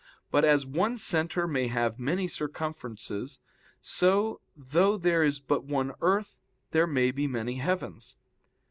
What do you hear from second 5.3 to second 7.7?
but one earth, there may be many